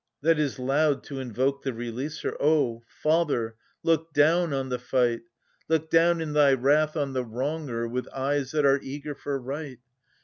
[0.23, 2.35] That is loud to invoke the releaser.
[2.39, 3.53] O father,
[3.83, 5.21] look down on the fight;
[5.69, 9.77] Look down in thy wrath on the wronger, with eyes that are eager for right.